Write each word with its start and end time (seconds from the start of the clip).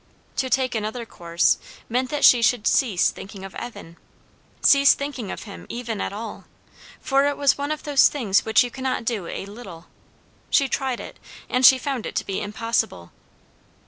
To 0.37 0.49
take 0.49 0.73
another 0.73 1.05
course, 1.05 1.59
meant 1.87 2.09
that 2.09 2.25
she 2.25 2.41
should 2.41 2.65
cease 2.65 3.11
thinking 3.11 3.45
of 3.45 3.53
Evan, 3.53 3.97
cease 4.59 4.95
thinking 4.95 5.29
of 5.29 5.43
him 5.43 5.67
even 5.69 6.01
at 6.01 6.11
all; 6.11 6.45
for 6.99 7.27
it 7.27 7.37
was 7.37 7.55
one 7.55 7.71
of 7.71 7.83
those 7.83 8.09
things 8.09 8.43
which 8.43 8.63
you 8.63 8.71
cannot 8.71 9.05
do 9.05 9.27
a 9.27 9.45
little. 9.45 9.85
She 10.49 10.67
tried 10.67 10.99
it; 10.99 11.19
and 11.49 11.63
she 11.63 11.77
found 11.77 12.07
it 12.07 12.15
to 12.15 12.25
be 12.25 12.41
impossible. 12.41 13.11